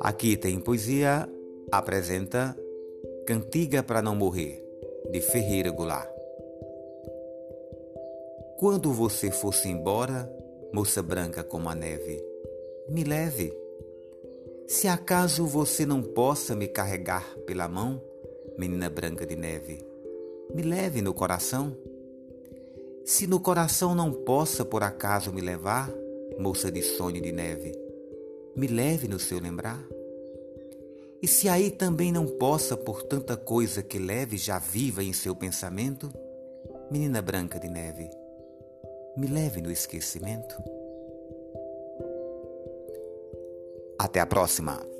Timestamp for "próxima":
44.26-44.93